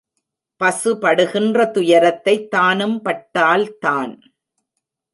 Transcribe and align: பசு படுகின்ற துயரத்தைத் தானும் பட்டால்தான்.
பசு 0.57 0.97
படுகின்ற 0.97 1.65
துயரத்தைத் 1.65 2.47
தானும் 2.49 3.01
பட்டால்தான். 3.05 4.19